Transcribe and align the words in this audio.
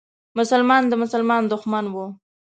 مسلمان 0.37 0.83
د 0.87 0.93
مسلمان 1.03 1.43
دښمن 1.51 1.85
و. 1.93 1.95